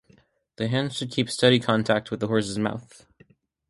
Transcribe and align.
The 0.55 0.67
hands 0.67 0.95
should 0.97 1.11
keep 1.11 1.29
steady 1.29 1.59
contact 1.59 2.09
with 2.09 2.21
the 2.21 2.27
horse's 2.27 2.57
mouth. 2.57 3.05